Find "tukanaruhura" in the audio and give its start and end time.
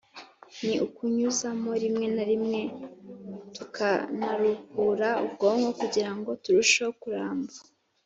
3.55-5.09